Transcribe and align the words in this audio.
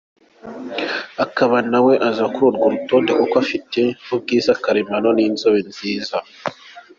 Akaba 1.25 1.57
nawe 1.71 1.93
aza 2.07 2.25
kuri 2.33 2.45
uru 2.49 2.67
rutonde 2.75 3.11
kuko 3.19 3.35
afite 3.43 3.81
ubwiza 4.13 4.51
karemano 4.63 5.09
n’inzobe 5.17 5.59
nziza. 5.69 6.17